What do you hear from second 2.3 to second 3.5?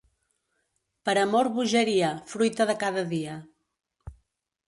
fruita de cada dia.